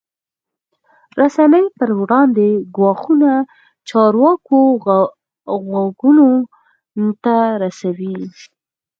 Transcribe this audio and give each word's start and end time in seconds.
رسنۍ 1.19 1.65
پر 1.77 1.89
وړاندې 1.99 2.47
ګواښونه 2.75 3.31
چارواکو 3.89 4.57
غوږونو 5.67 6.29
ته 7.23 7.35
رسوي. 7.63 8.15